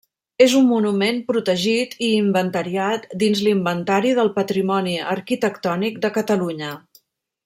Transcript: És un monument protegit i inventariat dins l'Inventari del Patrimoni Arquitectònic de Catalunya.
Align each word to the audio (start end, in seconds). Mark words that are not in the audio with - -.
És 0.43 0.53
un 0.59 0.63
monument 0.67 1.17
protegit 1.27 1.91
i 2.07 2.09
inventariat 2.21 3.05
dins 3.25 3.43
l'Inventari 3.49 4.15
del 4.21 4.31
Patrimoni 4.39 4.95
Arquitectònic 5.17 6.01
de 6.07 6.11
Catalunya. 6.21 6.73